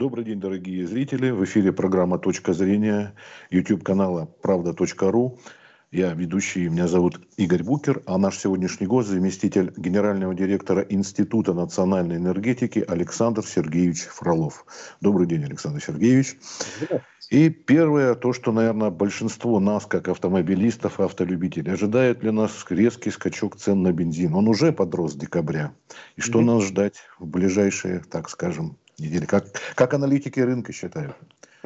[0.00, 1.28] Добрый день, дорогие зрители.
[1.28, 3.12] В эфире программа «Точка зрения»
[3.50, 5.38] YouTube канала «Правда.ру».
[5.92, 12.16] Я ведущий, меня зовут Игорь Букер, а наш сегодняшний гость– заместитель генерального директора Института национальной
[12.16, 14.64] энергетики Александр Сергеевич Фролов.
[15.02, 16.38] Добрый день, Александр Сергеевич.
[17.28, 23.10] И первое, то, что, наверное, большинство нас, как автомобилистов и автолюбителей, ожидает ли нас резкий
[23.10, 24.34] скачок цен на бензин.
[24.34, 25.74] Он уже подрос с декабря.
[26.16, 26.44] И что mm-hmm.
[26.44, 29.26] нас ждать в ближайшие, так скажем, недели?
[29.26, 31.16] Как, как аналитики рынка считают?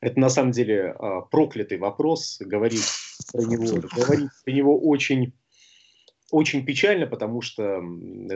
[0.00, 2.38] Это на самом деле а, проклятый вопрос.
[2.40, 2.84] Говорить
[3.32, 5.32] про него, говорить про него очень
[6.30, 7.82] очень печально, потому что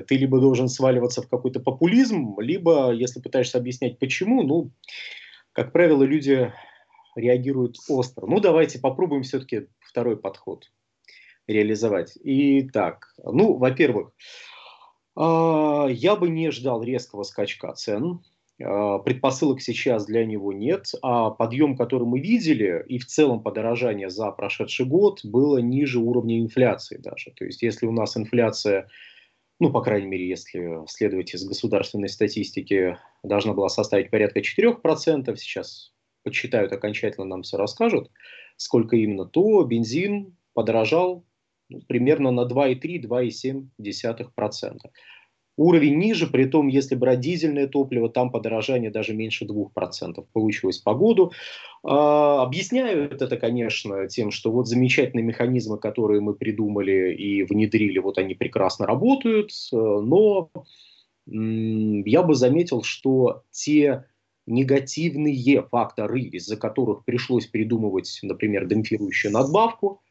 [0.07, 4.71] ты либо должен сваливаться в какой-то популизм, либо, если пытаешься объяснять почему, ну,
[5.53, 6.53] как правило, люди
[7.17, 8.27] реагируют остро.
[8.27, 10.71] Ну, давайте попробуем все-таки второй подход
[11.47, 12.19] реализовать.
[12.23, 14.13] Итак, ну, во-первых,
[15.17, 18.21] я бы не ждал резкого скачка цен.
[18.63, 24.09] А, предпосылок сейчас для него нет, а подъем, который мы видели, и в целом подорожание
[24.09, 27.33] за прошедший год было ниже уровня инфляции даже.
[27.33, 28.89] То есть если у нас инфляция
[29.59, 35.95] ну, по крайней мере, если следовать из государственной статистики, должна была составить порядка 4%, сейчас
[36.25, 38.11] подсчитают окончательно, нам все расскажут,
[38.59, 41.25] сколько именно, то бензин подорожал
[41.69, 44.79] ну, примерно на 2,3-2,7%.
[45.59, 50.95] Уровень ниже, при том, если брать дизельное топливо, там подорожание даже меньше 2% получилось по
[50.95, 51.33] году.
[51.83, 58.19] А, объясняют это, конечно, тем, что вот замечательные механизмы, которые мы придумали и внедрили, вот
[58.19, 60.51] они прекрасно работают, но
[61.27, 64.05] я бы заметил, что те
[64.47, 70.03] негативные факторы, из-за которых пришлось придумывать, например, демпфирующую надбавку,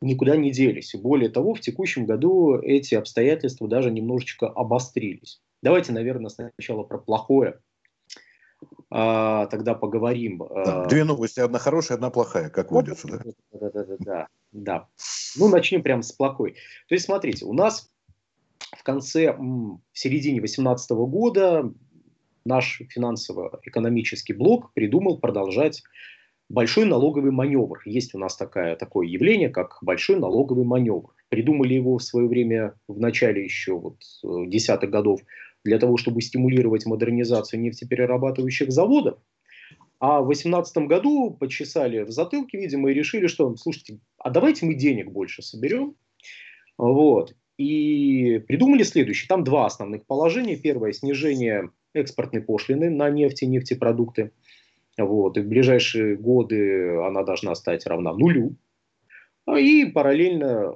[0.00, 0.94] никуда не делись.
[0.94, 5.40] И более того, в текущем году эти обстоятельства даже немножечко обострились.
[5.62, 7.60] Давайте, наверное, сначала про плохое.
[8.90, 10.38] А, тогда поговорим.
[10.38, 13.22] Да, две новости, одна хорошая, одна плохая, как водится, да?
[13.52, 14.88] Да, да, да, да, да.
[15.36, 16.52] Ну, начнем прямо с плохой.
[16.88, 17.90] То есть, смотрите, у нас
[18.76, 21.72] в конце, в середине 2018 года
[22.44, 25.82] наш финансово-экономический блок придумал продолжать
[26.48, 27.80] большой налоговый маневр.
[27.84, 31.14] Есть у нас такая, такое явление, как большой налоговый маневр.
[31.28, 35.20] Придумали его в свое время, в начале еще вот, э, десятых годов,
[35.64, 39.18] для того, чтобы стимулировать модернизацию нефтеперерабатывающих заводов.
[40.00, 44.74] А в 2018 году почесали в затылке, видимо, и решили, что, слушайте, а давайте мы
[44.74, 45.96] денег больше соберем.
[46.78, 47.34] Вот.
[47.58, 49.28] И придумали следующее.
[49.28, 50.56] Там два основных положения.
[50.56, 54.30] Первое– снижение экспортной пошлины на нефть и нефтепродукты–
[55.04, 58.56] вот, и в ближайшие годы она должна стать равна нулю.
[59.46, 60.72] А и параллельно э,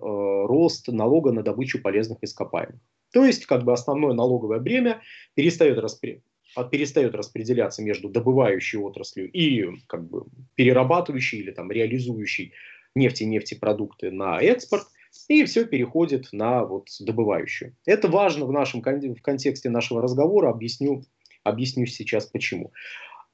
[0.47, 2.81] рост налога на добычу полезных ископаемых.
[3.12, 5.03] То есть, как бы основное налоговое бремя
[5.34, 6.22] перестает, распри...
[6.71, 12.54] перестает распределяться между добывающей отраслью и как бы, перерабатывающей или там, реализующей
[12.94, 14.87] нефть и нефтепродукты на экспорт,
[15.28, 17.77] и все переходит на вот, добывающую.
[17.84, 21.03] Это важно в, нашем, в контексте нашего разговора, объясню,
[21.44, 22.72] объясню сейчас почему.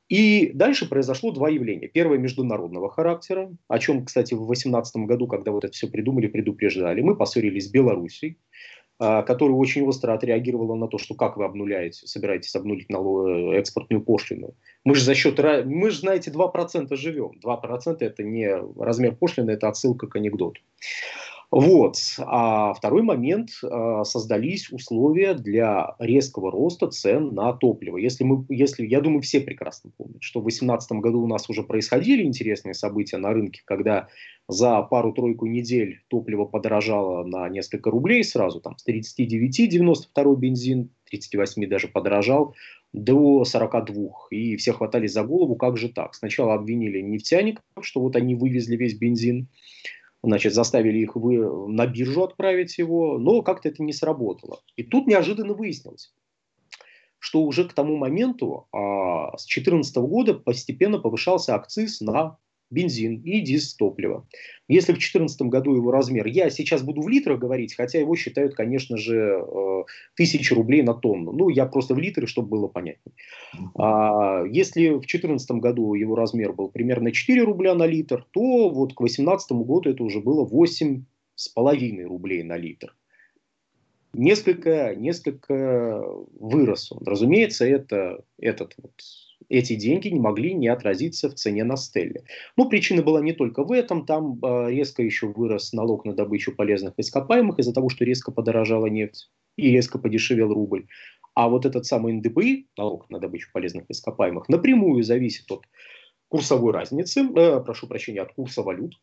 [0.08, 1.88] И дальше произошло два явления.
[1.88, 7.02] Первое международного характера, о чем, кстати, в 2018 году, когда вот это все придумали, предупреждали.
[7.02, 8.38] Мы поссорились с Белоруссией,
[8.98, 13.58] а, которая очень остро отреагировала на то, что как вы обнуляете, собираетесь обнулить налог, э,
[13.58, 14.54] экспортную пошлину.
[14.84, 17.38] Мы же за счет, мы же, знаете, 2% живем.
[17.40, 20.60] 2% это не размер пошлины, это отсылка к анекдоту.
[21.50, 21.96] Вот.
[22.18, 27.96] А второй момент, а, создались условия для резкого роста цен на топливо.
[27.96, 31.62] Если мы, если, я думаю, все прекрасно помнят, что в 2018 году у нас уже
[31.62, 34.08] происходили интересные события на рынке, когда
[34.46, 41.88] за пару-тройку недель топливо подорожало на несколько рублей сразу, там с 39,92 бензин, 38 даже
[41.88, 42.54] подорожал,
[42.92, 44.10] до 42.
[44.30, 46.14] И все хватались за голову, как же так?
[46.14, 49.48] Сначала обвинили нефтяников, что вот они вывезли весь бензин,
[50.22, 54.60] значит, заставили их вы, на биржу отправить его, но как-то это не сработало.
[54.76, 56.12] И тут неожиданно выяснилось,
[57.18, 62.38] что уже к тому моменту, а, с 2014 года, постепенно повышался акциз на
[62.70, 64.26] бензин и дизтопливо.
[64.68, 68.54] Если в 2014 году его размер, я сейчас буду в литрах говорить, хотя его считают,
[68.54, 69.84] конечно же, э,
[70.14, 71.32] тысячи рублей на тонну.
[71.32, 73.14] Ну, я просто в литры, чтобы было понятнее.
[73.76, 78.94] А, если в 2014 году его размер был примерно 4 рубля на литр, то вот
[78.94, 82.94] к 2018 году это уже было 8,5 рублей на литр.
[84.12, 86.02] Несколько, несколько
[86.40, 87.06] вырос он.
[87.06, 88.92] Разумеется, это, этот вот
[89.48, 92.24] эти деньги не могли не отразиться в цене на стелле.
[92.56, 96.54] Ну, причина была не только в этом, там э, резко еще вырос налог на добычу
[96.54, 100.86] полезных ископаемых из-за того, что резко подорожала нефть и резко подешевел рубль.
[101.34, 105.64] А вот этот самый НДПИ, налог на добычу полезных ископаемых, напрямую зависит от
[106.28, 108.94] курсовой разницы, э, прошу прощения, от курса валют,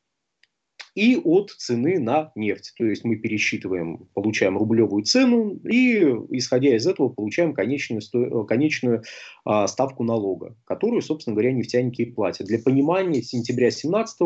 [0.96, 2.74] и от цены на нефть.
[2.78, 6.00] То есть мы пересчитываем, получаем рублевую цену и,
[6.30, 8.46] исходя из этого, получаем конечную, сто...
[8.46, 9.04] конечную
[9.44, 12.48] а, ставку налога, которую, собственно говоря, нефтяники и платят.
[12.48, 14.20] Для понимания, с сентября 2017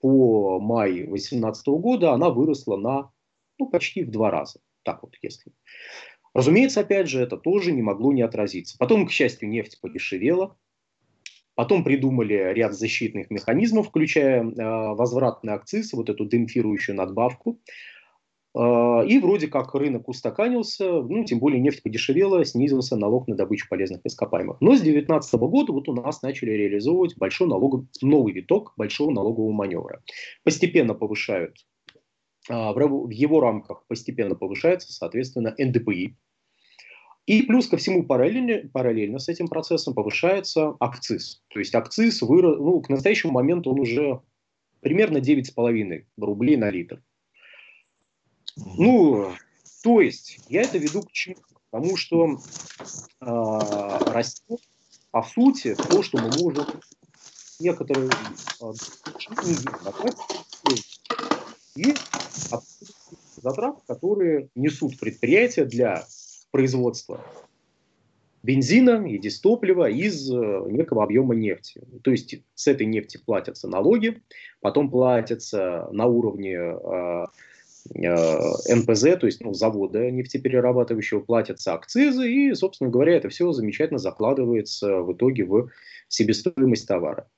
[0.00, 3.10] по май 2018 года она выросла на
[3.58, 4.60] ну, почти в два раза.
[4.84, 5.52] Так вот, если.
[6.32, 8.76] Разумеется, опять же, это тоже не могло не отразиться.
[8.78, 10.56] Потом, к счастью, нефть подешевела,
[11.54, 17.60] Потом придумали ряд защитных механизмов, включая э, возвратный акциз, вот эту демпфирующую надбавку.
[18.56, 23.68] Э, и вроде как рынок устаканился, ну, тем более нефть подешевела, снизился налог на добычу
[23.68, 24.60] полезных ископаемых.
[24.60, 29.52] Но с 2019 года вот у нас начали реализовывать большой налогов, новый виток большого налогового
[29.52, 30.02] маневра.
[30.42, 31.56] Постепенно повышают,
[32.48, 36.16] э, в его рамках постепенно повышается, соответственно, НДПИ,
[37.26, 41.42] и плюс ко всему параллельно, параллельно с этим процессом повышается акциз.
[41.48, 44.20] То есть акциз вырос, ну, к настоящему моменту он уже
[44.80, 47.02] примерно 9,5 рублей на литр.
[48.56, 49.32] Ну,
[49.82, 51.36] то есть, я это веду к чему?
[51.70, 52.38] Потому что
[53.20, 53.26] э,
[54.12, 54.60] растет,
[55.10, 56.66] по сути, то, что мы можем
[57.58, 58.10] некоторые
[58.60, 58.72] э,
[61.76, 61.94] и
[63.42, 66.06] затрат, которые несут предприятия для
[66.54, 67.20] производства
[68.44, 70.34] бензина и дистоплива из э,
[70.68, 71.82] некого объема нефти.
[72.04, 74.22] То есть с этой нефти платятся налоги,
[74.60, 77.24] потом платятся на уровне э,
[77.96, 83.98] э, НПЗ, то есть ну, завода нефтеперерабатывающего, платятся акцизы, и, собственно говоря, это все замечательно
[83.98, 85.70] закладывается в итоге в
[86.06, 87.28] себестоимость товара.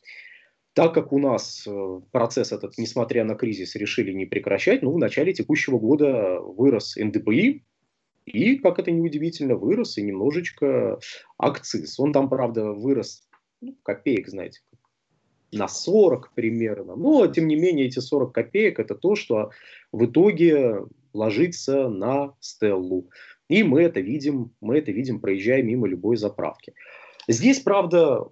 [0.74, 1.66] Так как у нас
[2.10, 7.64] процесс этот, несмотря на кризис, решили не прекращать, ну, в начале текущего года вырос НДПИ,
[8.26, 10.98] и, как это неудивительно, вырос и немножечко
[11.38, 11.98] акциз.
[11.98, 13.26] Он там, правда, вырос
[13.60, 14.60] ну, копеек, знаете,
[15.52, 16.96] на 40 примерно.
[16.96, 19.50] Но, тем не менее, эти 40 копеек– это то, что
[19.92, 20.84] в итоге
[21.14, 23.08] ложится на стеллу.
[23.48, 26.74] И мы это видим, мы это видим, проезжая мимо любой заправки.
[27.28, 28.26] Здесь, правда,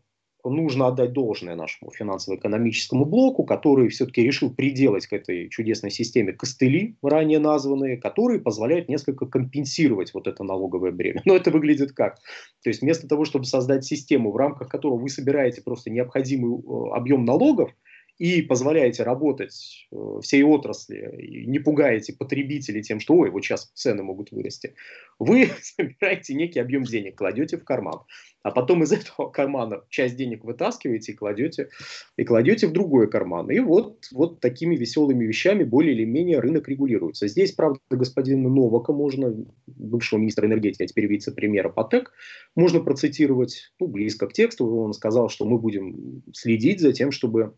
[0.50, 6.96] нужно отдать должное нашему финансово-экономическому блоку, который все-таки решил приделать к этой чудесной системе костыли,
[7.02, 11.23] ранее названные, которые позволяют несколько компенсировать вот это налоговое бремя.
[11.25, 12.17] Но это выглядит как?
[12.62, 16.94] То есть вместо того, чтобы создать систему, в рамках которой вы собираете просто необходимый э,
[16.94, 17.70] объем налогов,
[18.19, 24.03] и позволяете работать э, всей отрасли, не пугаете потребителей тем, что ой, вот сейчас цены
[24.03, 24.75] могут вырасти,
[25.19, 28.01] вы собираете некий объем денег, кладете в карман,
[28.45, 31.71] а потом из этого кармана часть денег вытаскиваете и кладете,
[32.17, 33.51] и кладете в другой карман.
[33.51, 37.27] И вот, вот такими веселыми вещами более или менее рынок регулируется.
[37.27, 39.35] Здесь, правда, господина Новака можно,
[39.67, 42.13] бывшего министра энергетики, а теперь вице-премьера ПАТЭК,
[42.55, 44.67] можно процитировать ну, близко к тексту.
[44.77, 47.55] Он сказал, что мы будем следить за тем, чтобы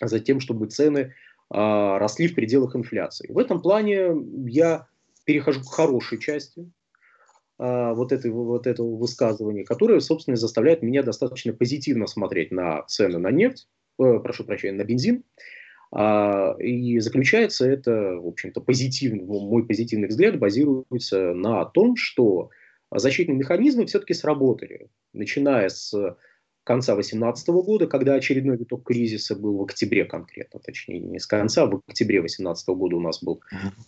[0.00, 1.14] за тем, чтобы цены
[1.50, 3.30] а, росли в пределах инфляции.
[3.30, 4.10] В этом плане
[4.46, 4.86] я
[5.24, 6.70] перехожу к хорошей части
[7.58, 13.18] а, вот, этой, вот этого высказывания, которое, собственно, заставляет меня достаточно позитивно смотреть на цены
[13.18, 15.24] на нефть, э, прошу прощения, на бензин.
[15.92, 22.50] А, и заключается это, в общем-то, позитивный, мой позитивный взгляд базируется на том, что
[22.92, 25.92] защитные механизмы все-таки сработали, начиная с
[26.64, 31.66] конца 2018 года, когда очередной виток кризиса был в октябре конкретно, точнее не с конца,
[31.66, 33.40] в октябре 2018 года у нас был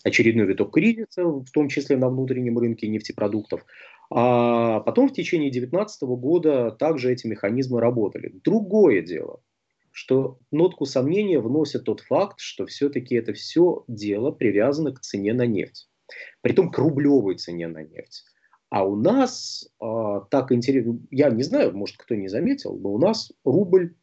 [0.04, 3.64] очередной виток кризиса, в том числе на внутреннем рынке нефтепродуктов.
[4.10, 8.32] А потом в течение 2019 года также эти механизмы работали.
[8.44, 9.40] Другое дело,
[9.90, 15.46] что нотку сомнения вносит тот факт, что все-таки это все дело привязано к цене на
[15.46, 15.88] нефть.
[16.42, 18.24] Притом к рублевой цене на нефть.
[18.72, 22.98] А у нас а, так интересно, я не знаю, может кто не заметил, но у
[22.98, 23.96] нас рубль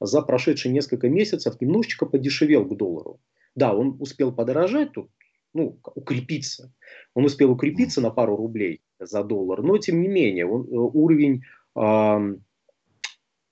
[0.00, 3.20] за прошедшие несколько месяцев немножечко подешевел к доллару.
[3.54, 5.10] Да, он успел подорожать тут,
[5.54, 6.74] ну, укрепиться.
[7.14, 11.42] Он успел укрепиться на пару рублей за доллар, но тем не менее он, э, уровень
[11.76, 12.36] э,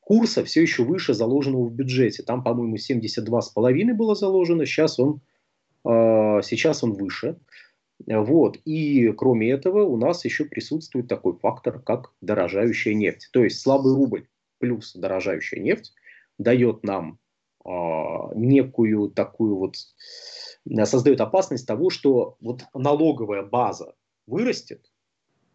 [0.01, 2.25] курса все еще выше заложенного в бюджете.
[2.25, 5.21] Там, по-моему, 72,5 было заложено, сейчас он,
[5.85, 7.39] э, сейчас он выше.
[8.07, 8.59] Вот.
[8.65, 13.29] И кроме этого у нас еще присутствует такой фактор, как дорожающая нефть.
[13.33, 14.27] То есть слабый рубль
[14.59, 15.93] плюс дорожающая нефть
[16.39, 17.19] дает нам
[17.65, 17.71] э,
[18.35, 19.77] некую такую вот,
[20.85, 23.95] создает опасность того, что вот налоговая база
[24.27, 24.91] вырастет,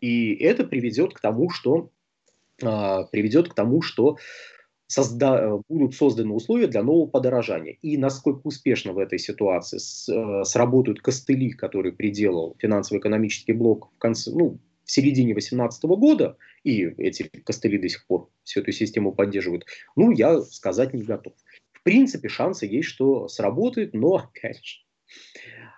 [0.01, 1.89] и это приведет к тому, что
[2.61, 4.17] э, приведет к тому, что
[4.89, 7.77] созда будут созданы условия для нового подорожания.
[7.83, 13.99] И насколько успешно в этой ситуации с, э, сработают костыли, которые приделал финансово-экономический блок в
[13.99, 19.11] конце, ну, в середине 2018 года, и эти костыли до сих пор всю эту систему
[19.11, 21.33] поддерживают, ну, я сказать не готов.
[21.71, 24.77] В принципе, шансы есть, что сработает, но, опять же,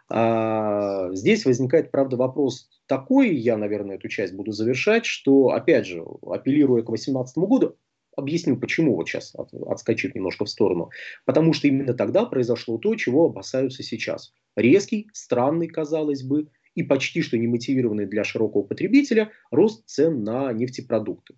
[0.08, 6.02] а, здесь возникает, правда, вопрос такой, я, наверное, эту часть буду завершать, что, опять же,
[6.22, 7.76] апеллируя к 2018 году,
[8.16, 10.90] объясню, почему вот сейчас от, отскочив немножко в сторону.
[11.26, 14.34] Потому что именно тогда произошло то, чего опасаются сейчас.
[14.56, 20.52] Резкий, странный, казалось бы, и почти что не мотивированный для широкого потребителя рост цен на
[20.54, 21.36] нефтепродукты.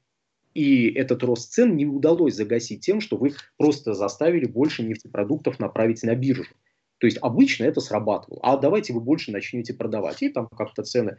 [0.54, 6.04] И этот рост цен не удалось загасить тем, что вы просто заставили больше нефтепродуктов направить
[6.04, 6.54] на биржу.
[7.04, 8.40] То есть обычно это срабатывало.
[8.44, 10.22] А давайте вы больше начнете продавать.
[10.22, 11.18] И там как-то цены,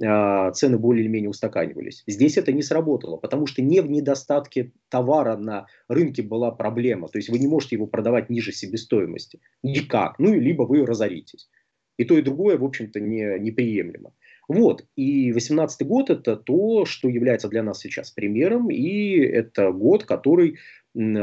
[0.00, 2.04] э, цены более или менее устаканивались.
[2.06, 7.08] Здесь это не сработало, потому что не в недостатке товара на рынке была проблема.
[7.08, 9.40] То есть вы не можете его продавать ниже себестоимости.
[9.64, 10.20] Никак.
[10.20, 11.50] Ну, либо вы разоритесь.
[11.96, 14.12] И то, и другое, в общем-то, не, неприемлемо.
[14.46, 20.04] Вот, и 18 год это то, что является для нас сейчас примером, и это год,
[20.04, 20.58] который,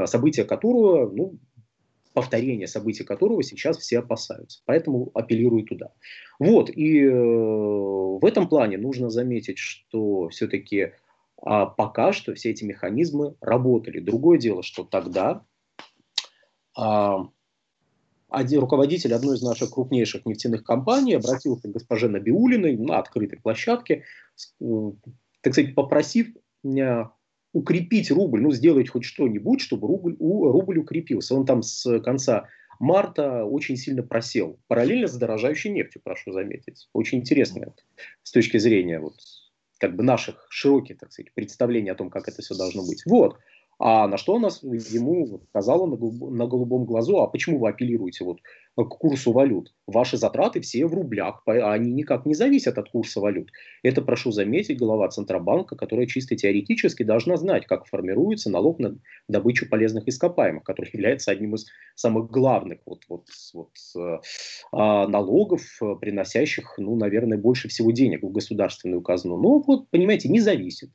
[0.06, 1.38] события которого, ну,
[2.14, 4.62] повторение событий которого сейчас все опасаются.
[4.66, 5.92] Поэтому апеллирую туда.
[6.40, 10.92] Вот, и э, в этом плане нужно заметить, что все-таки
[11.44, 14.00] а, пока что все эти механизмы работали.
[14.00, 15.44] Другое дело, что тогда
[16.78, 17.28] а,
[18.30, 24.04] один руководитель одной из наших крупнейших нефтяных компаний обратился к госпоже Набиулиной на открытой площадке,
[24.62, 24.92] э,
[25.42, 26.28] так сказать, попросив
[26.64, 27.12] меня
[27.54, 31.36] укрепить рубль, ну, сделать хоть что-нибудь, чтобы рубль, у, рубль укрепился.
[31.36, 32.48] Он там с конца
[32.80, 34.60] марта очень сильно просел.
[34.68, 36.90] Параллельно с дорожающей нефтью, прошу заметить.
[36.94, 37.74] Очень интересно
[38.24, 39.16] с точки зрения вот,
[39.78, 43.04] как бы наших широких, так сказать, представлений о том, как это все должно быть.
[43.06, 43.38] Вот.
[43.84, 48.38] А на что она ему сказала на, на голубом глазу, а почему вы апеллируете вот
[48.76, 49.74] к курсу валют?
[49.88, 53.50] Ваши затраты все в рублях, они никак не зависят от курса валют.
[53.82, 59.68] Это, прошу заметить, глава Центробанка, которая чисто теоретически должна знать, как формируется налог на добычу
[59.68, 64.20] полезных ископаемых, который является одним из самых главных вот, вот, вот, э,
[64.74, 65.64] а, налогов,
[66.00, 69.38] приносящих, ну, наверное, больше всего денег в государственную казну.
[69.38, 70.92] Но вот, понимаете, не зависит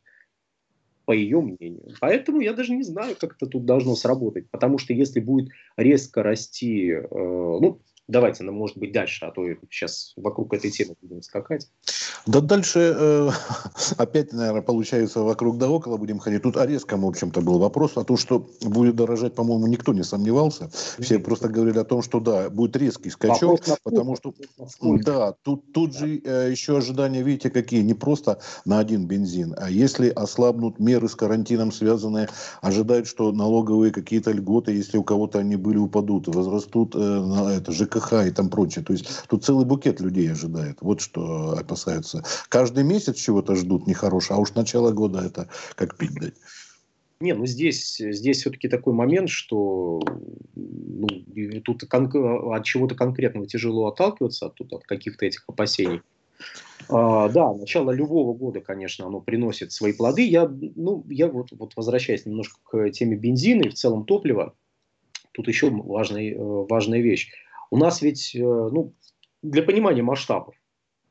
[1.07, 1.95] по ее мнению.
[2.01, 4.51] Поэтому я даже не знаю, как это тут должно сработать.
[4.51, 9.43] Потому что если будет резко расти, э, ну, давайте, ну, может быть, дальше, а то
[9.71, 11.69] сейчас вокруг этой темы будем скакать.
[12.27, 13.31] Да дальше э,
[13.99, 16.43] опять, наверное, получается вокруг да около будем ходить.
[16.43, 17.93] Тут о резком, в общем-то, был вопрос.
[17.97, 20.71] А то, что будет дорожать, по-моему, никто не сомневался.
[20.99, 24.35] Все просто говорили о том, что да, будет резкий скачок, потому что
[24.83, 25.99] да, тут, тут да.
[25.99, 31.09] же э, еще ожидания, видите, какие, не просто на один бензин, а если ослабнут меры
[31.09, 32.29] с карантином связанные,
[32.61, 37.73] ожидают, что налоговые какие-то льготы, если у кого-то они были, упадут, возрастут э, на это,
[37.97, 38.85] ЖКХ и там прочее.
[38.85, 40.79] То есть тут целый букет людей ожидает.
[40.81, 42.25] Вот что опасаются.
[42.49, 46.35] Каждый месяц чего-то ждут нехорошего, а уж начало года это как пить дать.
[47.19, 50.03] Не, ну здесь, здесь все-таки такой момент, что
[50.55, 51.09] ну,
[51.65, 56.03] тут от чего-то конкретного тяжело отталкиваться, тут от каких-то этих опасений.
[56.91, 60.26] А, да, начало любого года, конечно, оно приносит свои плоды.
[60.26, 64.55] Я, ну, я вот, вот возвращаясь немножко к теме бензина и в целом топлива,
[65.33, 67.31] тут еще важная, э, важная вещь.
[67.71, 68.95] У нас ведь, э, ну,
[69.43, 70.55] для понимания масштабов,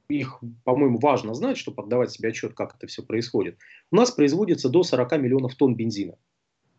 [0.10, 3.58] их, по-моему, важно знать, чтобы отдавать себе отчет, как это все происходит.
[3.92, 6.18] У нас производится до 40 миллионов тонн бензина.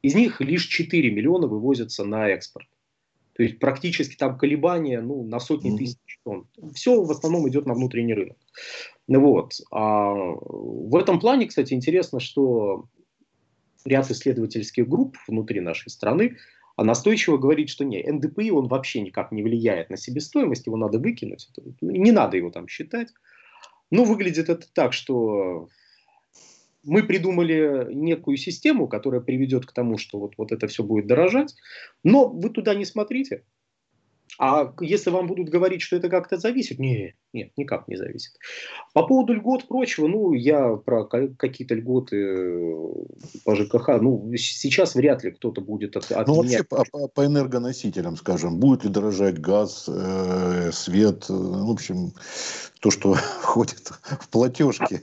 [0.02, 2.68] Из них лишь 4 миллиона вывозятся на экспорт.
[3.33, 5.78] То есть практически там колебания ну, на сотни mm-hmm.
[5.78, 6.47] тысяч тонн.
[6.75, 8.38] Все в основном идет на внутренний рынок.
[9.09, 9.54] Вот.
[9.71, 12.87] А в этом плане, кстати, интересно, что
[13.85, 16.37] ряд исследовательских групп внутри нашей страны
[16.85, 21.49] настойчиво говорит, что не, НДПИ он вообще никак не влияет на себестоимость, его надо выкинуть,
[21.80, 23.09] не надо его там считать.
[23.90, 25.68] Ну, выглядит это так, что
[26.85, 31.54] мы придумали некую систему, которая приведет к тому, что вот, вот это все будет дорожать,
[32.04, 33.45] но вы туда не смотрите.
[34.38, 38.32] А если вам будут говорить, что это как-то зависит, нет, нет, никак не зависит.
[38.92, 42.92] По поводу льгот прочего, ну, я про какие-то льготы э,
[43.44, 47.24] по ЖКХ, ну, сейчас вряд ли кто-то будет от, от Ну, вообще по, по, по
[47.24, 52.12] энергоносителям, скажем, будет ли дорожать газ, э, свет, э, в общем,
[52.80, 55.00] то, что входит в платежки.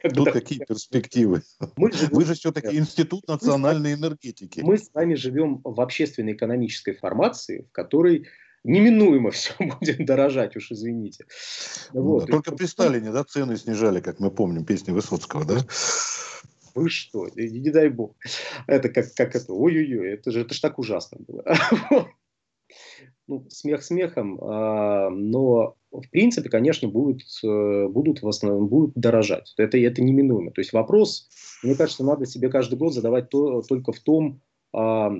[0.00, 1.42] Как Тут так, какие перспективы?
[1.76, 4.60] Мы живем, Вы же все-таки институт национальной энергетики.
[4.60, 8.26] Мы с вами живем в общественной экономической формации, в которой
[8.64, 11.26] неминуемо все будет дорожать, уж извините.
[11.92, 12.26] Ну, вот.
[12.26, 15.58] да, только при Сталине да, цены снижали, как мы помним, песни Высоцкого, да?
[16.74, 17.28] Вы что?
[17.34, 18.16] Не, не дай бог.
[18.66, 19.52] Это как, как это?
[19.52, 21.44] Ой-ой-ой, это же, это же так ужасно было.
[23.26, 29.54] ну, смех смехом, а, но в принципе, конечно, будут, э, будут в основном будут дорожать.
[29.56, 30.52] Это, это неминуемо.
[30.52, 31.28] То есть вопрос,
[31.62, 34.40] мне кажется, надо себе каждый год задавать то, только в том,
[34.72, 35.12] а,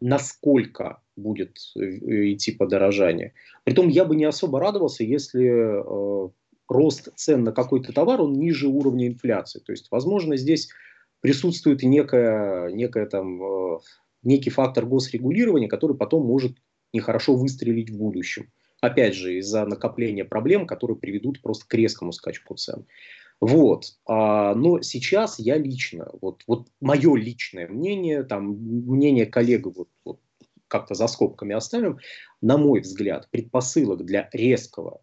[0.00, 3.34] насколько будет э, идти подорожание.
[3.64, 6.28] Притом я бы не особо радовался, если э,
[6.68, 9.60] рост цен на какой-то товар, он ниже уровня инфляции.
[9.60, 10.70] То есть, возможно, здесь
[11.20, 13.78] присутствует некая, некая там, э,
[14.22, 16.56] некий фактор госрегулирования, который потом может
[16.92, 18.50] нехорошо выстрелить в будущем.
[18.82, 22.84] Опять же, из-за накопления проблем, которые приведут просто к резкому скачку цен.
[23.40, 23.84] Вот.
[24.06, 30.18] А, но сейчас я лично, вот, вот мое личное мнение, там, мнение коллег, вот, вот
[30.66, 32.00] как-то за скобками оставим,
[32.40, 35.00] на мой взгляд, предпосылок для резкого,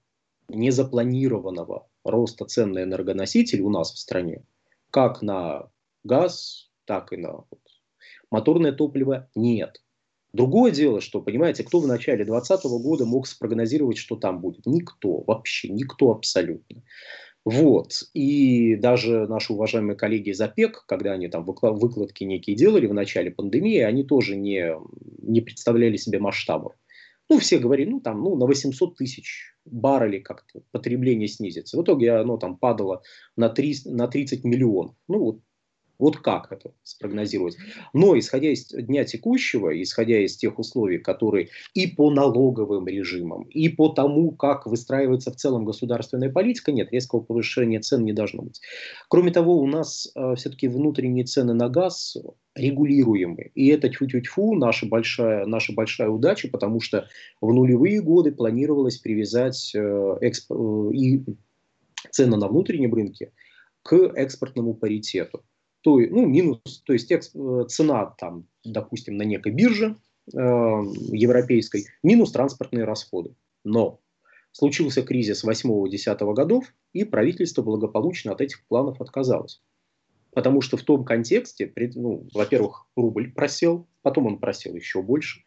[0.50, 4.44] незапланированного роста цен на энергоносители у нас в стране,
[4.92, 5.70] как на
[6.04, 7.62] газ, так и на вот,
[8.30, 9.82] моторное топливо, нет.
[10.32, 14.66] Другое дело, что, понимаете, кто в начале 2020 года мог спрогнозировать, что там будет?
[14.66, 16.84] Никто, вообще никто абсолютно.
[17.46, 18.04] Вот.
[18.14, 23.32] И даже наши уважаемые коллеги из ОПЕК, когда они там выкладки некие делали в начале
[23.32, 24.76] пандемии, они тоже не,
[25.22, 26.74] не представляли себе масштабов.
[27.30, 31.78] Ну, все говорили, ну, там, ну, на 800 тысяч баррелей как-то потребление снизится.
[31.78, 33.04] В итоге оно там падало
[33.36, 34.96] на, 3, на 30 миллионов.
[35.08, 35.40] Ну, вот
[36.00, 37.58] вот как это спрогнозировать?
[37.94, 43.68] Но исходя из дня текущего, исходя из тех условий, которые и по налоговым режимам, и
[43.68, 48.62] по тому, как выстраивается в целом государственная политика, нет, резкого повышения цен не должно быть.
[49.10, 52.16] Кроме того, у нас э, все-таки внутренние цены на газ
[52.56, 53.52] регулируемы.
[53.54, 57.08] И это тьфу-тьфу-тьфу, наша большая, наша большая удача, потому что
[57.42, 60.52] в нулевые годы планировалось привязать э, эксп...
[60.52, 61.24] э, и
[62.12, 63.34] цены на внутреннем рынке
[63.84, 65.44] к экспортному паритету
[65.82, 67.20] то, ну, минус, то есть э,
[67.68, 69.96] цена там, допустим, на некой бирже
[70.34, 73.36] э, европейской, минус транспортные расходы.
[73.64, 74.00] Но
[74.52, 79.62] случился кризис 8-10 годов, и правительство благополучно от этих планов отказалось.
[80.32, 85.42] Потому что в том контексте, ну, во-первых, рубль просел, потом он просел еще больше,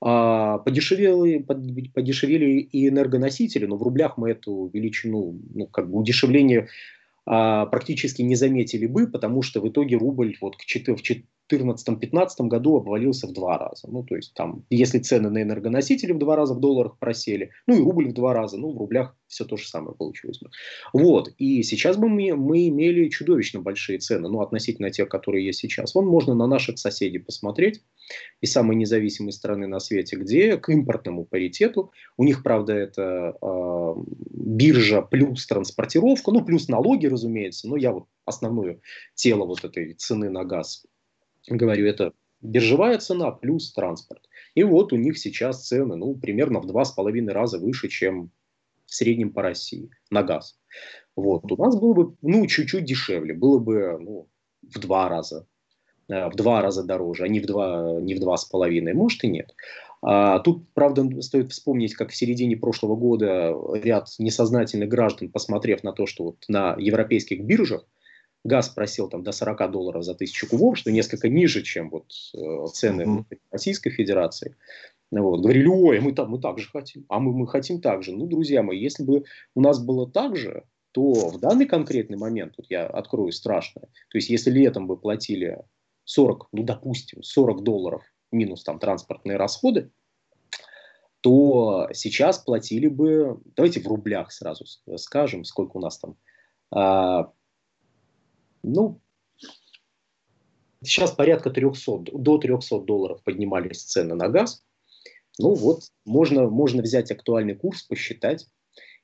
[0.00, 1.38] а, подешевели,
[1.94, 6.68] подешевели и энергоносители, но в рублях мы эту величину, ну, как бы удешевление
[7.24, 11.02] практически не заметили бы, потому что в итоге рубль вот к 4, в
[11.52, 13.88] 2014-2015 году обвалился в два раза.
[13.90, 17.76] Ну, то есть там, если цены на энергоносители в два раза в долларах просели, ну
[17.76, 20.50] и рубль в два раза, ну в рублях все то же самое получилось бы.
[20.92, 25.60] Вот, и сейчас бы мы, мы имели чудовищно большие цены, ну, относительно тех, которые есть
[25.60, 25.94] сейчас.
[25.94, 27.82] Вон можно на наших соседей посмотреть,
[28.40, 33.94] и самой независимой страны на свете, где к импортному паритету, у них, правда, это э,
[34.30, 38.80] биржа плюс транспортировка, ну, плюс налоги, разумеется, но я вот основное
[39.14, 40.84] тело вот этой цены на газ
[41.48, 44.28] говорю, это биржевая цена плюс транспорт.
[44.54, 48.30] И вот у них сейчас цены, ну, примерно в два с половиной раза выше, чем
[48.86, 50.58] в среднем по России на газ.
[51.16, 51.50] Вот.
[51.50, 54.28] У нас было бы, ну, чуть-чуть дешевле, было бы, ну,
[54.62, 55.46] в два раза,
[56.12, 59.28] в два раза дороже, а не в два, не в два с половиной, может и
[59.28, 59.54] нет.
[60.02, 65.92] А, тут, правда, стоит вспомнить, как в середине прошлого года ряд несознательных граждан, посмотрев на
[65.92, 67.84] то, что вот на европейских биржах
[68.44, 72.66] газ просел там до 40 долларов за тысячу кубов, что несколько ниже, чем вот э,
[72.72, 73.38] цены mm-hmm.
[73.52, 74.56] Российской Федерации.
[75.12, 75.40] Вот.
[75.40, 78.12] Говорили, ой, мы, там, мы так же хотим, а мы, мы хотим так же.
[78.12, 82.54] Ну, друзья мои, если бы у нас было так же, то в данный конкретный момент,
[82.56, 85.62] вот я открою страшное, то есть если летом бы платили
[86.04, 89.90] 40, ну, допустим, 40 долларов минус там транспортные расходы,
[91.20, 94.64] то сейчас платили бы, давайте в рублях сразу
[94.96, 96.16] скажем, сколько у нас там,
[96.70, 97.32] а,
[98.62, 99.00] ну,
[100.82, 104.64] сейчас порядка 300, до 300 долларов поднимались цены на газ.
[105.38, 108.48] Ну вот, можно, можно взять актуальный курс, посчитать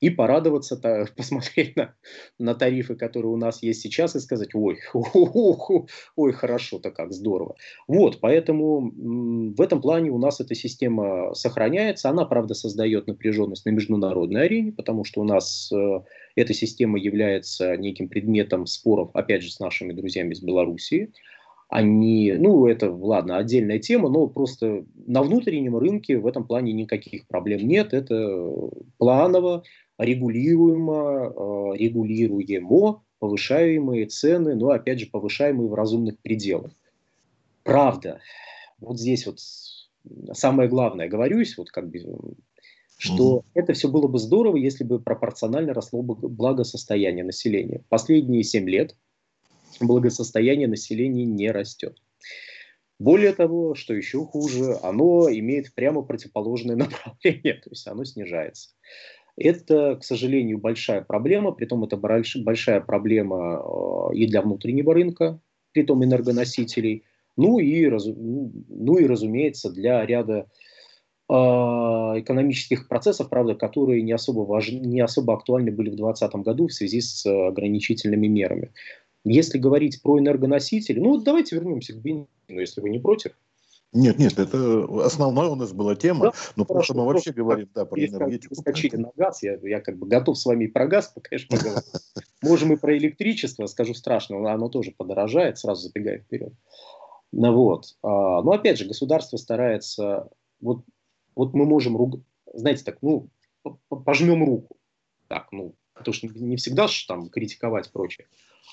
[0.01, 0.77] и порадоваться,
[1.17, 1.95] посмотреть на,
[2.39, 7.57] на тарифы, которые у нас есть сейчас, и сказать, ой, ой, ой хорошо-то как, здорово.
[7.87, 8.93] Вот, поэтому
[9.55, 12.11] в этом плане у нас эта система сохраняется.
[12.11, 16.01] Она, правда, создает напряженность на международной арене, потому что у нас э,
[16.37, 21.13] эта система является неким предметом споров, опять же, с нашими друзьями из Белоруссии
[21.69, 27.27] они, ну, это, ладно, отдельная тема, но просто на внутреннем рынке в этом плане никаких
[27.27, 27.93] проблем нет.
[27.93, 28.43] Это
[28.97, 29.65] планово,
[29.99, 31.33] регулируемо,
[31.75, 36.73] э, регулируемо повышаемые цены, но, опять же, повышаемые в разумных пределах.
[37.65, 38.21] Правда,
[38.79, 39.41] вот здесь вот
[40.33, 41.99] самое главное, говорюсь, вот как бы,
[42.97, 43.45] что mm-hmm.
[43.55, 47.83] это все было бы здорово, если бы пропорционально росло бы благосостояние населения.
[47.89, 48.97] Последние 7 лет
[49.81, 51.99] благосостояние населения не растет.
[52.99, 56.77] Более того, что еще хуже, оно имеет прямо противоположное
[57.25, 58.71] направление, то есть оно снижается.
[59.39, 63.63] Это, к сожалению, большая проблема, притом это большая проблема
[64.11, 65.41] э, и для внутреннего рынка,
[65.73, 67.05] притом энергоносителей,
[67.37, 70.49] ну и, ну и разумеется, для ряда
[71.29, 76.67] э, экономических процессов, правда, которые не особо, важны, не особо актуальны были в 2020 году
[76.67, 78.73] в связи с ограничительными мерами.
[79.25, 83.33] Если говорить про энергоносители, ну давайте вернемся к бензину, если вы не против.
[83.93, 87.87] Нет, нет, это основная у нас была тема, да, но просто мы вообще говорим да,
[87.87, 88.55] про энергетику.
[88.55, 91.85] Скачили на газ, я, я как бы готов с вами и про газ, конечно, поговорить.
[92.43, 96.53] Можем и про электричество, скажу страшно, оно тоже подорожает, сразу забегая вперед.
[97.33, 97.97] Ну, вот.
[98.03, 100.29] А, но опять же, государство старается,
[100.61, 100.85] вот,
[101.35, 102.21] вот мы можем, руг...
[102.53, 103.29] знаете, так, ну,
[103.89, 104.77] пожмем руку.
[105.29, 108.27] Так, ну, потому что не всегда же там критиковать прочее.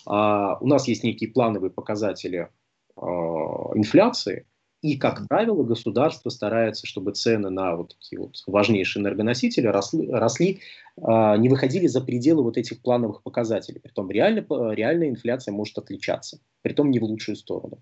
[0.05, 2.49] А, у нас есть некие плановые показатели
[2.95, 4.45] а, инфляции,
[4.85, 10.59] и, как правило, государство старается, чтобы цены на вот такие вот важнейшие энергоносители росли, росли
[10.97, 11.01] э,
[11.39, 13.79] не выходили за пределы вот этих плановых показателей.
[13.79, 14.45] Притом реально,
[14.75, 17.79] реальная инфляция может отличаться, притом не в лучшую сторону.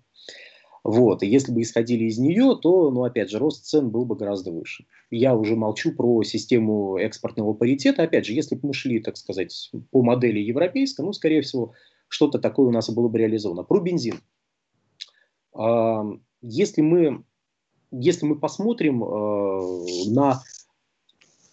[0.82, 1.22] Вот.
[1.22, 4.50] И если бы исходили из нее, то, ну, опять же, рост цен был бы гораздо
[4.50, 4.86] выше.
[5.10, 8.04] Я уже молчу про систему экспортного паритета.
[8.04, 11.74] Опять же, если бы мы шли, так сказать, по модели европейской, ну, скорее всего,
[12.08, 13.62] что-то такое у нас было бы реализовано.
[13.62, 14.20] Про бензин
[16.44, 17.24] если мы,
[17.90, 20.42] если мы посмотрим э, на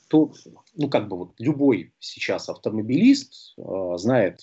[0.09, 0.33] то,
[0.75, 4.41] ну как бы вот любой сейчас автомобилист э, знает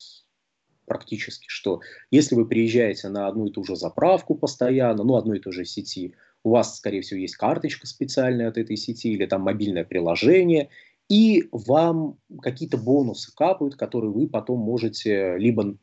[0.87, 1.81] практически, что
[2.11, 5.67] если вы приезжаете на одну и ту же заправку постоянно, ну одной и той же
[5.67, 10.71] сети, у вас, скорее всего, есть карточка специальная от этой сети или там мобильное приложение,
[11.11, 15.77] и вам какие-то бонусы капают, которые вы потом можете либо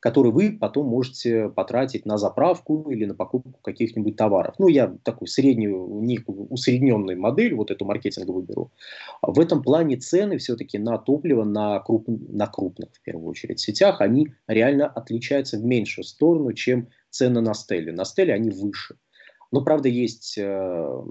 [0.00, 4.54] который вы потом можете потратить на заправку или на покупку каких-нибудь товаров.
[4.58, 8.70] Ну, я такую среднюю, некую усредненную модель, вот эту маркетинговую беру.
[9.22, 14.00] В этом плане цены все-таки на топливо на, круп, на крупных, в первую очередь, сетях,
[14.00, 17.92] они реально отличаются в меньшую сторону, чем цены на стеле.
[17.92, 18.96] На стеле они выше.
[19.50, 21.02] Но, правда, есть, э,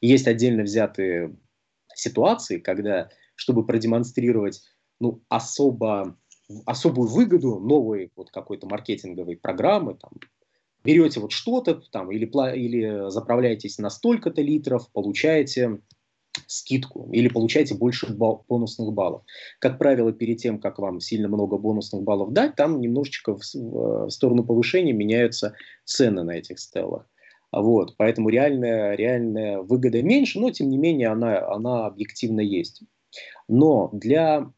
[0.00, 1.36] есть отдельно взятые
[1.94, 4.62] ситуации, когда, чтобы продемонстрировать
[4.98, 6.16] ну, особо
[6.66, 10.12] особую выгоду новой вот какой-то маркетинговой программы, там,
[10.84, 15.78] берете вот что-то там или, или заправляетесь на столько-то литров, получаете
[16.46, 19.22] скидку или получаете больше бал, бонусных баллов.
[19.58, 24.10] Как правило, перед тем, как вам сильно много бонусных баллов дать, там немножечко в, в
[24.10, 27.06] сторону повышения меняются цены на этих стеллах.
[27.52, 32.82] Вот, поэтому реальная, реальная выгода меньше, но тем не менее она, она объективно есть.
[33.46, 34.50] Но для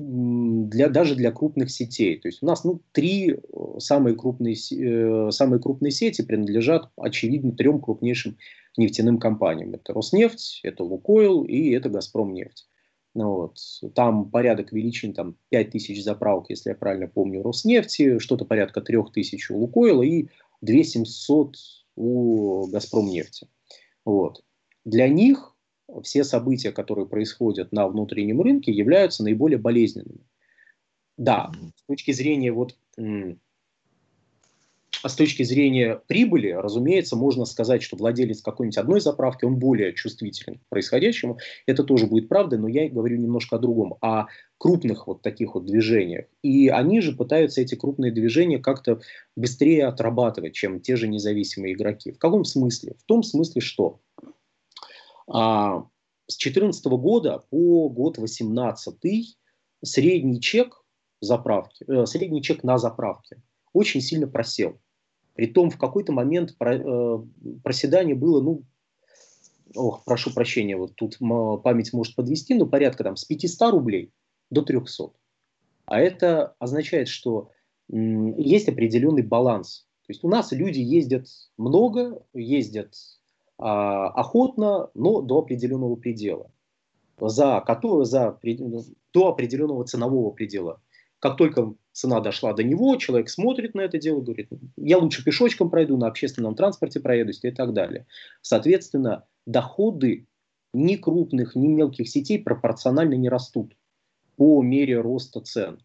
[0.00, 2.18] для, даже для крупных сетей.
[2.18, 7.52] То есть у нас ну, три э, самые крупные, э, самые крупные сети принадлежат, очевидно,
[7.52, 8.36] трем крупнейшим
[8.76, 9.74] нефтяным компаниям.
[9.74, 12.66] Это Роснефть, это Лукойл и это Газпромнефть.
[13.14, 13.58] Ну, вот.
[13.94, 18.98] Там порядок величин, там 5 тысяч заправок, если я правильно помню, Роснефти, что-то порядка 3
[19.12, 20.28] тысяч у Лукойла и
[20.60, 21.56] 2700
[21.96, 23.48] у Газпромнефти.
[24.04, 24.42] Вот.
[24.84, 25.49] Для них
[26.02, 30.26] все события, которые происходят на внутреннем рынке, являются наиболее болезненными.
[31.16, 32.76] Да, с точки зрения вот
[35.02, 39.94] а с точки зрения прибыли, разумеется, можно сказать, что владелец какой-нибудь одной заправки, он более
[39.94, 41.38] чувствителен к происходящему.
[41.66, 44.26] Это тоже будет правда, но я говорю немножко о другом, о
[44.58, 46.26] крупных вот таких вот движениях.
[46.42, 49.00] И они же пытаются эти крупные движения как-то
[49.36, 52.12] быстрее отрабатывать, чем те же независимые игроки.
[52.12, 52.94] В каком смысле?
[52.98, 54.00] В том смысле, что
[55.26, 55.86] а,
[56.26, 59.36] с 2014 года по год 2018
[59.82, 60.84] средний чек
[61.20, 64.80] заправки, э, средний чек на заправке очень сильно просел.
[65.34, 67.18] Притом в какой-то момент про, э,
[67.62, 68.64] проседание было, ну,
[69.74, 71.18] ох, прошу прощения, вот тут
[71.62, 74.12] память может подвести, но порядка там с 500 рублей
[74.50, 75.12] до 300.
[75.86, 77.50] А это означает, что
[77.92, 79.86] м, есть определенный баланс.
[80.06, 82.94] То есть у нас люди ездят много, ездят
[83.60, 86.50] охотно, но до определенного предела,
[87.20, 88.38] за который, за,
[89.12, 90.80] до определенного ценового предела.
[91.18, 95.68] Как только цена дошла до него, человек смотрит на это дело, говорит, я лучше пешочком
[95.68, 98.06] пройду, на общественном транспорте проедусь и так далее.
[98.40, 100.26] Соответственно, доходы
[100.72, 103.76] ни крупных, ни мелких сетей пропорционально не растут
[104.36, 105.80] по мере роста цен.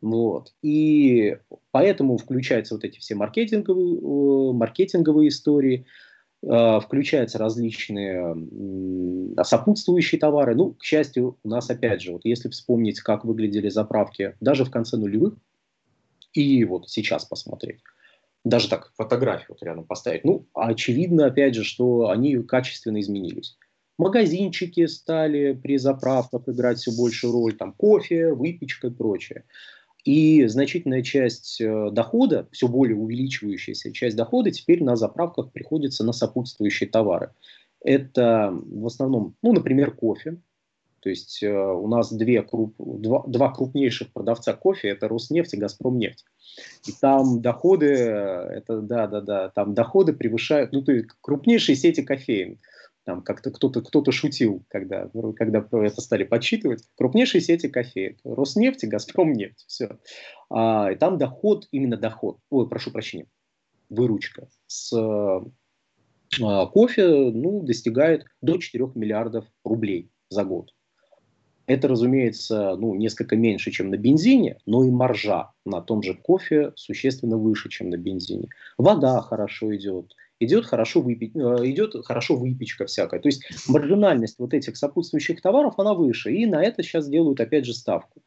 [0.00, 0.52] Вот.
[0.62, 1.38] И
[1.70, 5.86] поэтому включаются вот эти все маркетинговые, маркетинговые истории, Э,
[6.42, 8.36] включаются различные
[9.42, 10.54] сопутствующие товары.
[10.54, 14.70] Ну, к счастью, у нас опять же, вот если вспомнить, как выглядели заправки даже в
[14.70, 15.34] конце нулевых,
[16.32, 17.80] и вот сейчас посмотреть,
[18.44, 23.56] даже так фотографию вот рядом поставить, ну, очевидно, опять же, что они качественно изменились.
[23.98, 29.44] Магазинчики стали при заправках играть все большую роль, там кофе, выпечка и прочее.
[30.04, 36.12] И значительная часть э, дохода, все более увеличивающаяся часть дохода теперь на заправках приходится на
[36.12, 37.30] сопутствующие товары.
[37.84, 40.38] Это в основном, ну, например, кофе.
[41.00, 45.56] То есть э, у нас две круп, два, два крупнейших продавца кофе– это Роснефть и
[45.56, 46.24] Газпромнефть.
[46.86, 52.58] И там доходы, это да-да-да, там доходы превышают, ну, то есть крупнейшие сети кофеин–
[53.04, 58.86] там как-то кто-то кто шутил, когда, когда это стали подсчитывать, крупнейшие сети кофеек, Роснефть и
[58.86, 59.98] Газпромнефть, все.
[60.50, 63.26] А, и там доход, именно доход, ой, прошу прощения,
[63.88, 70.72] выручка с а, кофе ну, достигает до 4 миллиардов рублей за год.
[71.66, 76.72] Это, разумеется, ну, несколько меньше, чем на бензине, но и маржа на том же кофе
[76.74, 78.48] существенно выше, чем на бензине.
[78.78, 80.12] Вода хорошо идет,
[80.44, 81.38] идет хорошо, выпить, э,
[81.70, 83.20] идет хорошо выпечка всякая.
[83.20, 86.32] То есть маржинальность вот этих сопутствующих товаров, она выше.
[86.32, 88.22] И на это сейчас делают опять же ставку.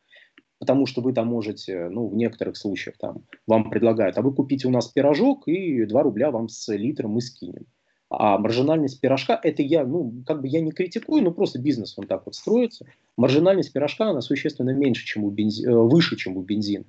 [0.60, 4.67] Потому что вы там можете, ну, в некоторых случаях там вам предлагают, а вы купите
[4.67, 7.65] у нас пирожок и 2 рубля вам с литром мы скинем.
[8.10, 12.08] А маржинальность пирожка, это я, ну, как бы я не критикую, но просто бизнес он
[12.08, 12.86] так вот строится.
[13.17, 16.86] Маржинальность пирожка, она существенно меньше, чем у бензина, э, выше, чем у бензина.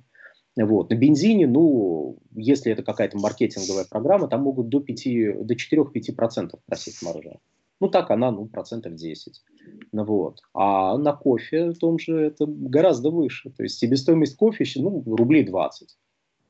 [0.65, 0.89] Вот.
[0.89, 7.01] На бензине, ну, если это какая-то маркетинговая программа, там могут до, 5, до 4-5% просить
[7.03, 7.37] маржа.
[7.79, 9.43] Ну, так она, ну, процентов 10.
[9.91, 10.41] Ну, вот.
[10.53, 13.51] А на кофе в том же это гораздо выше.
[13.51, 15.95] То есть себестоимость кофе, ну, рублей 20.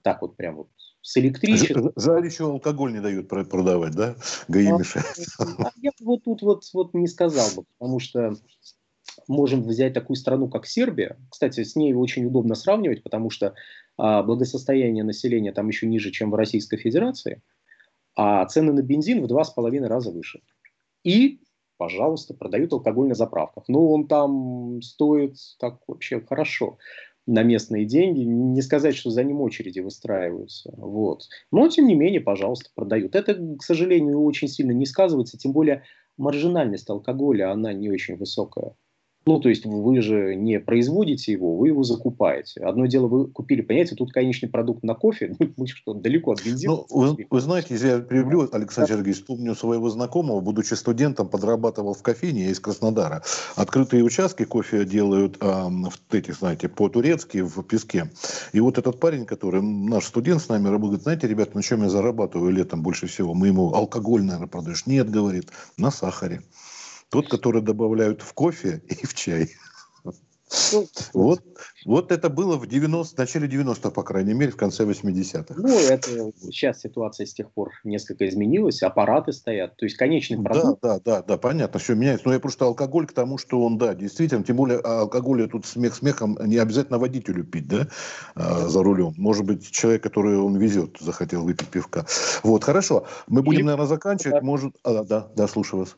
[0.03, 0.69] Так вот прям вот
[1.01, 1.91] с электричеством.
[1.97, 4.15] Жаль, еще алкоголь не дают продавать, да?
[4.47, 5.05] ГАИ а, мешает.
[5.39, 8.35] А я вот тут вот, вот не сказал бы, потому что
[9.27, 11.17] можем взять такую страну, как Сербия.
[11.29, 13.53] Кстати, с ней очень удобно сравнивать, потому что
[13.97, 17.41] а, благосостояние населения там еще ниже, чем в Российской Федерации,
[18.15, 20.41] а цены на бензин в два с половиной раза выше.
[21.03, 21.39] И,
[21.77, 23.65] пожалуйста, продают алкоголь на заправках.
[23.67, 26.77] Ну, он там стоит так вообще хорошо
[27.25, 28.21] на местные деньги.
[28.21, 30.73] Не сказать, что за ним очереди выстраиваются.
[30.77, 31.27] Вот.
[31.51, 33.15] Но, тем не менее, пожалуйста, продают.
[33.15, 35.83] Это, к сожалению, очень сильно не сказывается, тем более
[36.17, 38.73] маржинальность алкоголя, она не очень высокая.
[39.27, 42.61] Ну, то есть вы же не производите его, вы его закупаете.
[42.61, 46.45] Одно дело, вы купили, понимаете, тут конечный продукт на кофе, ну, мы что, далеко от
[46.45, 46.73] бензина.
[46.73, 51.93] Ну, вы, вы знаете, если я привлю, Александр Сергеевич, помню своего знакомого, будучи студентом, подрабатывал
[51.93, 53.21] в кофейне, я из Краснодара.
[53.57, 58.09] Открытые участки кофе делают в этих, знаете, по-турецки, в песке.
[58.53, 61.89] И вот этот парень, который наш студент с нами работает, знаете, ребята, на чем я
[61.89, 63.33] зарабатываю летом больше всего?
[63.33, 64.85] Мы ему алкоголь, наверное, продаешь.
[64.85, 66.41] Нет, говорит, на сахаре.
[67.09, 69.49] Тот, который добавляют в кофе и в чай.
[70.71, 71.41] Ну, вот,
[71.85, 75.53] вот это было в 90, в начале 90-х, по крайней мере, в конце 80-х.
[75.57, 80.81] Ну, это сейчас ситуация с тех пор несколько изменилась, аппараты стоят, то есть конечный продукт.
[80.81, 82.27] Да, да, да, да, понятно, все меняется.
[82.27, 85.65] Но я просто алкоголь к тому, что он, да, действительно, тем более а алкоголь тут
[85.65, 87.87] смех смехом, не обязательно водителю пить, да,
[88.35, 89.13] а, за рулем.
[89.17, 92.05] Может быть, человек, который он везет, захотел выпить пивка.
[92.43, 94.41] Вот, хорошо, мы будем, наверное, заканчивать.
[94.41, 95.97] Может, а, да, да, слушаю вас.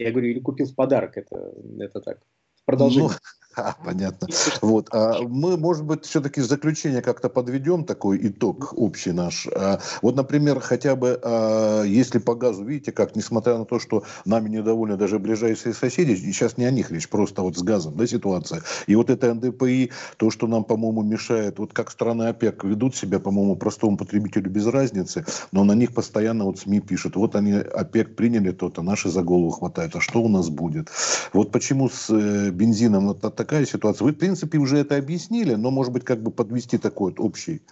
[0.00, 2.22] Я говорю, или купил в подарок, это, это так.
[2.64, 3.10] Продолжение.
[3.10, 3.16] Ну,
[3.56, 4.28] а, понятно.
[4.62, 4.88] Вот.
[4.92, 9.48] А мы, может быть, все-таки заключение как-то подведем, такой итог общий наш.
[9.48, 14.04] А, вот, например, хотя бы, а, если по газу, видите, как, несмотря на то, что
[14.24, 18.06] нами недовольны даже ближайшие соседи, сейчас не о них речь, просто вот с газом, да,
[18.06, 18.62] ситуация.
[18.86, 23.18] И вот это НДПИ, то, что нам, по-моему, мешает, вот как страны ОПЕК ведут себя,
[23.18, 28.14] по-моему, простому потребителю без разницы, но на них постоянно вот СМИ пишут, вот они ОПЕК
[28.14, 30.88] приняли то-то, наши за голову хватает, а что у нас будет?
[31.32, 34.04] Вот почему с э, бензином вот такая ситуация.
[34.04, 37.62] Вы, в принципе, уже это объяснили, но, может быть, как бы подвести такой вот общий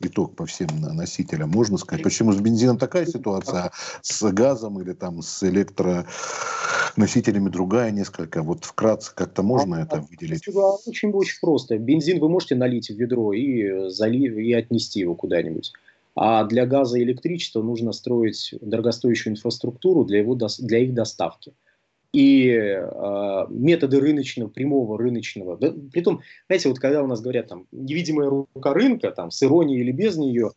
[0.00, 2.02] итог по всем носителям, можно сказать.
[2.02, 3.70] Почему с бензином такая ситуация, а
[4.00, 8.42] с газом или там с электроносителями другая несколько?
[8.42, 10.48] Вот вкратце как-то можно а, это выделить?
[10.48, 11.76] Очень, очень просто.
[11.76, 15.70] Бензин вы можете налить в ведро и, залить, и отнести его куда-нибудь.
[16.14, 21.52] А для газа и электричества нужно строить дорогостоящую инфраструктуру для, его, для их доставки
[22.16, 25.58] и э, методы рыночного, прямого рыночного.
[25.58, 29.82] Да, притом, знаете, вот когда у нас говорят там невидимая рука рынка, там с иронией
[29.82, 30.52] или без нее,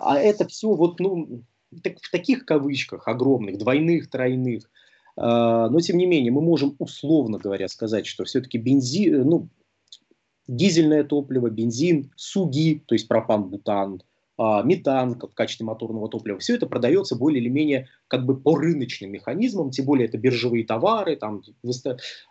[0.00, 1.42] а это все вот, ну,
[1.82, 7.36] так, в таких кавычках огромных, двойных, тройных, э, но тем не менее мы можем условно
[7.36, 9.48] говоря сказать, что все-таки бензин, ну,
[10.46, 14.00] дизельное топливо, бензин, суги, то есть пропан-бутан,
[14.38, 19.12] метан в качестве моторного топлива, все это продается более или менее как бы по рыночным
[19.12, 21.42] механизмам, тем более это биржевые товары, там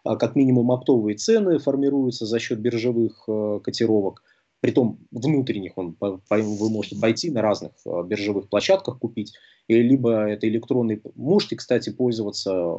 [0.03, 4.21] а, как минимум оптовые цены формируются за счет биржевых э, котировок,
[4.63, 9.33] притом внутренних он, вы можете пойти на разных э, биржевых площадках купить,
[9.67, 12.73] либо это электронный, можете, кстати, пользоваться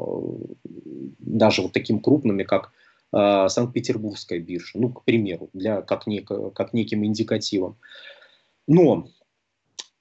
[1.18, 2.72] даже вот таким крупными, как
[3.12, 7.76] э, Санкт-Петербургская биржа, ну, к примеру, для, как, нек, как неким индикативом.
[8.66, 9.09] Но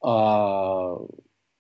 [0.01, 0.97] а,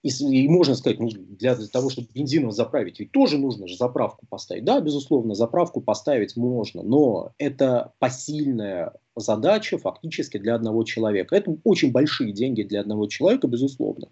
[0.03, 4.25] и, и можно сказать, ну, для того, чтобы бензином заправить, ведь тоже нужно же заправку
[4.27, 4.65] поставить.
[4.65, 11.35] Да, безусловно, заправку поставить можно, но это посильная задача фактически для одного человека.
[11.35, 14.09] Это очень большие деньги для одного человека, безусловно.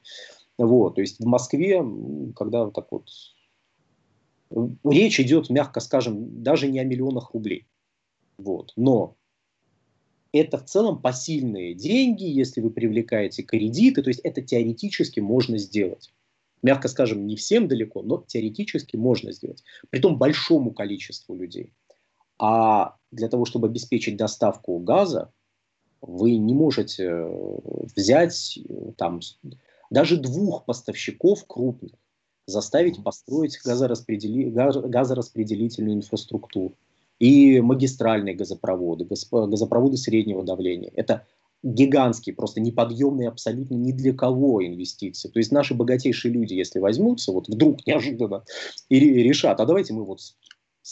[0.57, 1.83] Вот, то есть в Москве,
[2.35, 3.09] когда вот так вот
[4.85, 7.67] речь идет, мягко скажем, даже не о миллионах рублей.
[8.37, 8.71] Вот.
[8.75, 9.15] Но
[10.33, 16.13] это в целом посильные деньги, если вы привлекаете кредиты, то есть это теоретически можно сделать.
[16.61, 19.63] Мягко скажем, не всем далеко, но теоретически можно сделать.
[19.89, 21.73] Притом большому количеству людей.
[22.37, 25.31] А для того, чтобы обеспечить доставку газа,
[26.01, 27.59] вы не можете э,
[27.95, 29.19] взять э, там
[29.89, 31.93] даже двух поставщиков крупных,
[32.47, 34.49] заставить построить газораспредели...
[34.49, 36.75] газораспределительную инфраструктуру
[37.21, 40.91] и магистральные газопроводы, газопроводы среднего давления.
[40.95, 41.27] Это
[41.61, 45.29] гигантские, просто неподъемные абсолютно ни для кого инвестиции.
[45.29, 48.43] То есть наши богатейшие люди, если возьмутся, вот вдруг неожиданно
[48.89, 50.19] и решат, а давайте мы вот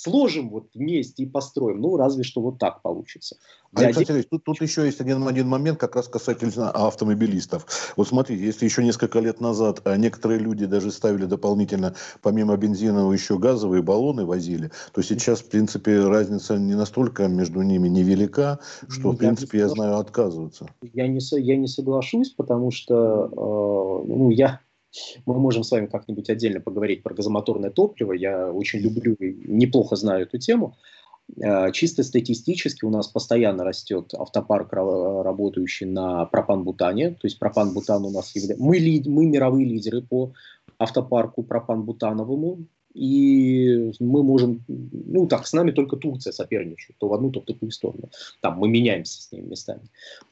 [0.01, 1.81] сложим вот вместе и построим.
[1.81, 3.37] Ну, разве что вот так получится.
[3.73, 7.93] А, Александр Сергеевич, тут, тут еще есть один, один момент, как раз касательно автомобилистов.
[7.97, 13.13] Вот смотрите, если еще несколько лет назад а, некоторые люди даже ставили дополнительно, помимо бензинового,
[13.13, 19.11] еще газовые баллоны возили, то сейчас, в принципе, разница не настолько между ними невелика, что,
[19.11, 20.67] в принципе, я знаю, отказываются.
[20.93, 24.61] Я не, я не соглашусь, потому что э, ну, я
[25.25, 28.13] мы можем с вами как-нибудь отдельно поговорить про газомоторное топливо.
[28.13, 30.75] Я очень люблю и неплохо знаю эту тему.
[31.37, 37.11] Э, чисто статистически у нас постоянно растет автопарк, работающий на пропан-бутане.
[37.11, 38.63] То есть пропан-бутан у нас является...
[38.63, 39.03] Мы, ли...
[39.05, 40.33] мы мировые лидеры по
[40.77, 42.65] автопарку пропан-бутановому.
[42.95, 47.45] И мы можем, ну так, с нами только Турция соперничает, то в одну, то в
[47.45, 48.09] другую сторону.
[48.41, 49.83] Там мы меняемся с ними местами.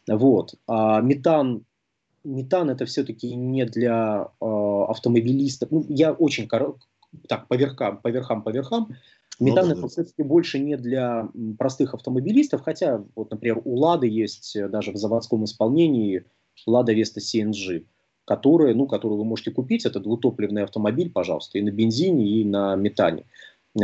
[0.07, 0.55] Вот.
[0.67, 1.63] А метан
[2.27, 4.45] метан это все-таки не для э,
[4.89, 5.71] автомобилистов.
[5.71, 6.85] Ну, я очень коротко,
[7.27, 8.89] так, по верхам, по верхам, по верхам.
[9.39, 14.07] Метан ну, да, это все-таки больше не для простых автомобилистов, хотя, вот, например, у Лады
[14.07, 16.25] есть э, даже в заводском исполнении
[16.65, 17.85] Лада Веста CNG,
[18.25, 22.75] которая, ну, которую вы можете купить, это двутопливный автомобиль, пожалуйста, и на бензине, и на
[22.75, 23.25] метане.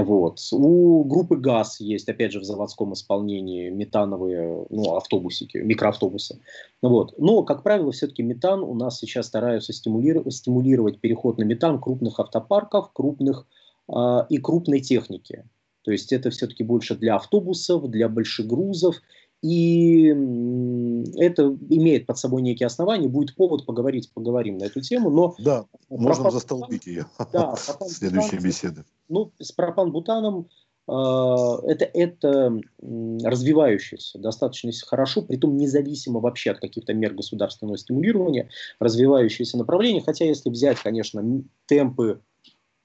[0.01, 0.39] Вот.
[0.51, 6.39] У группы ГАЗ есть, опять же, в заводском исполнении метановые ну, автобусики, микроавтобусы.
[6.81, 7.13] Вот.
[7.19, 12.19] Но, как правило, все-таки метан у нас сейчас стараются стимулировать, стимулировать переход на метан крупных
[12.19, 13.45] автопарков, крупных
[13.87, 15.45] э, и крупной техники.
[15.83, 18.95] То есть это все-таки больше для автобусов, для больших грузов
[19.43, 20.07] и
[21.17, 25.09] это имеет под собой некие основания, будет повод поговорить, поговорим на эту тему.
[25.09, 28.85] Но да, можем застолбить ее да, в следующей беседе.
[29.09, 30.47] Ну, с пропан-бутаном
[30.87, 39.57] э, это, это развивающееся достаточно хорошо, притом независимо вообще от каких-то мер государственного стимулирования, развивающееся
[39.57, 40.01] направление.
[40.01, 41.21] Хотя если взять, конечно,
[41.65, 42.21] темпы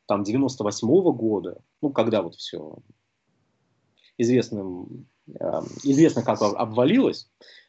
[0.07, 2.79] там 98 -го года, ну, когда вот все
[4.17, 5.07] известным
[5.85, 7.29] известно, как обвалилось.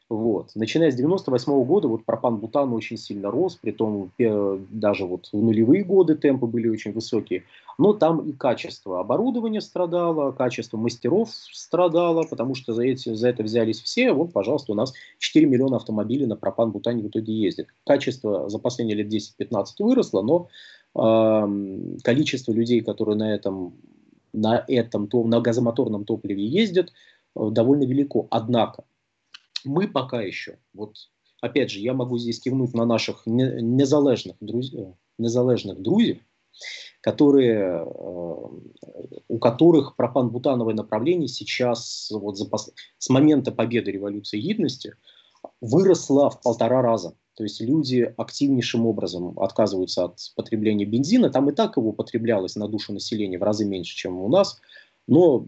[0.09, 0.49] Вот.
[0.55, 5.37] Начиная с 98 -го года вот пропан-бутан очень сильно рос, при том даже вот в
[5.37, 7.43] нулевые годы темпы были очень высокие.
[7.77, 13.43] Но там и качество оборудования страдало, качество мастеров страдало, потому что за, эти, за это
[13.43, 14.11] взялись все.
[14.11, 17.67] Вот, пожалуйста, у нас 4 миллиона автомобилей на пропан-бутане в итоге ездит.
[17.85, 20.47] Качество за последние лет 10-15 выросло, но
[20.95, 23.75] э, количество людей, которые на этом,
[24.33, 27.18] на этом на газомоторном топливе ездят, Э,
[27.51, 28.27] довольно велико.
[28.29, 28.83] Однако
[29.65, 30.95] мы пока еще, вот
[31.41, 36.23] опять же, я могу здесь кивнуть на наших незалежных, друзей, э, незалежных друзей,
[37.01, 37.85] которые, э,
[39.27, 42.49] у которых пропан-бутановое направление сейчас вот за,
[42.97, 44.95] с момента победы революции гидности
[45.61, 47.15] выросло в полтора раза.
[47.35, 51.29] То есть люди активнейшим образом отказываются от потребления бензина.
[51.29, 54.59] Там и так его потреблялось на душу населения в разы меньше, чем у нас.
[55.09, 55.47] Но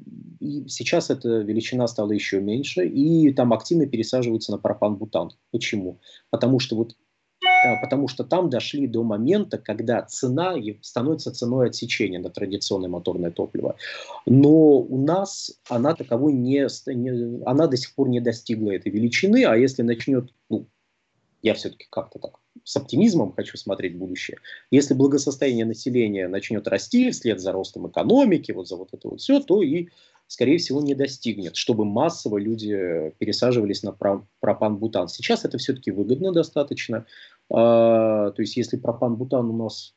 [0.67, 5.29] сейчас эта величина стала еще меньше, и там активно пересаживаются на пропан-бутан.
[5.51, 5.99] Почему?
[6.31, 6.95] Потому что вот
[7.43, 13.29] э, потому что там дошли до момента, когда цена становится ценой отсечения на традиционное моторное
[13.29, 13.75] топливо.
[14.25, 16.67] Но у нас она таковой не,
[17.45, 20.65] она до сих пор не достигла этой величины, а если начнет, ну,
[21.43, 24.37] я все-таки как-то так с оптимизмом хочу смотреть будущее.
[24.69, 29.39] Если благосостояние населения начнет расти вслед за ростом экономики, вот за вот это вот все,
[29.39, 29.87] то и,
[30.27, 33.93] скорее всего, не достигнет, чтобы массово люди пересаживались на
[34.39, 35.07] пропан-бутан.
[35.07, 37.05] Сейчас это все-таки выгодно достаточно.
[37.49, 39.95] А, то есть, если пропан-бутан у нас,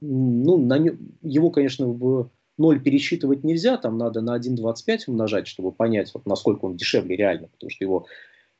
[0.00, 0.76] ну, на,
[1.22, 6.64] его, конечно, в 0 пересчитывать нельзя, там надо на 1,25 умножать, чтобы понять, вот, насколько
[6.64, 8.06] он дешевле реально, потому что его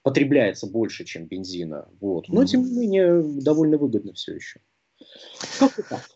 [0.09, 1.86] потребляется больше, чем бензина.
[2.00, 2.30] Вот.
[2.30, 4.59] Но, тем не менее, довольно выгодно все еще.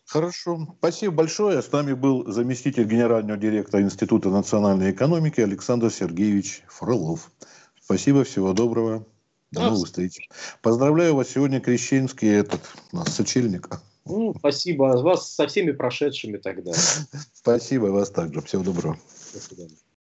[0.07, 0.75] Хорошо.
[0.79, 1.61] Спасибо большое.
[1.61, 7.31] С нами был заместитель генерального директора Института национальной экономики Александр Сергеевич Фролов.
[7.79, 9.05] Спасибо, всего доброго.
[9.51, 9.69] До да.
[9.69, 10.27] новых встреч.
[10.63, 13.69] Поздравляю вас сегодня, Крещенский, этот, нас сочельник.
[14.05, 14.85] Ну, спасибо.
[15.03, 16.71] Вас со всеми прошедшими тогда.
[17.33, 18.41] Спасибо, вас также.
[18.41, 18.97] Всего доброго.
[19.35, 19.82] До свидания.